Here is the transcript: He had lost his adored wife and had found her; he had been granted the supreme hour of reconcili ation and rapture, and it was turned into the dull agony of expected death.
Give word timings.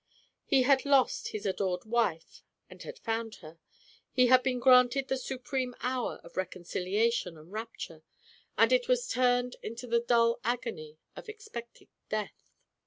He 0.45 0.63
had 0.63 0.83
lost 0.83 1.27
his 1.27 1.45
adored 1.45 1.85
wife 1.85 2.41
and 2.71 2.81
had 2.81 2.97
found 2.97 3.35
her; 3.35 3.59
he 4.11 4.25
had 4.25 4.41
been 4.41 4.57
granted 4.59 5.07
the 5.09 5.15
supreme 5.17 5.75
hour 5.81 6.19
of 6.23 6.33
reconcili 6.33 6.99
ation 6.99 7.37
and 7.37 7.51
rapture, 7.51 8.01
and 8.57 8.73
it 8.73 8.87
was 8.87 9.07
turned 9.07 9.57
into 9.61 9.85
the 9.85 9.99
dull 9.99 10.39
agony 10.43 10.97
of 11.15 11.29
expected 11.29 11.87
death. 12.09 12.51